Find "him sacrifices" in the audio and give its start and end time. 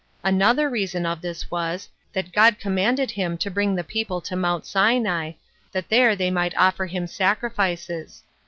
6.87-8.23